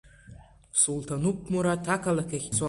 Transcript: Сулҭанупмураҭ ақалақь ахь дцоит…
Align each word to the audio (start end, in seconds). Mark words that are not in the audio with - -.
Сулҭанупмураҭ 0.79 1.85
ақалақь 1.95 2.33
ахь 2.37 2.47
дцоит… 2.51 2.59